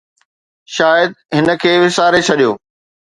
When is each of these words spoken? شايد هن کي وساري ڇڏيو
شايد 0.75 1.11
هن 1.35 1.47
کي 1.61 1.73
وساري 1.83 2.21
ڇڏيو 2.27 2.51